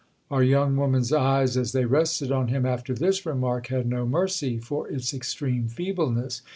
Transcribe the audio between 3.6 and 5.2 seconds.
had no mercy for its